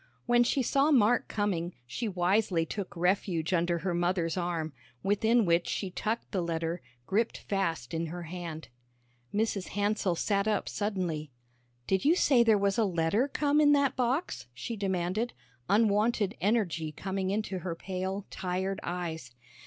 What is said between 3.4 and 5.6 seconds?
under her mother's arm, within